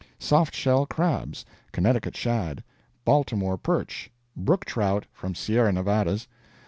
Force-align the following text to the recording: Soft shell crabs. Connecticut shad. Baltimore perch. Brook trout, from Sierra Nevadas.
Soft 0.17 0.55
shell 0.55 0.87
crabs. 0.87 1.45
Connecticut 1.71 2.17
shad. 2.17 2.63
Baltimore 3.05 3.55
perch. 3.59 4.09
Brook 4.35 4.65
trout, 4.65 5.05
from 5.13 5.35
Sierra 5.35 5.71
Nevadas. 5.71 6.27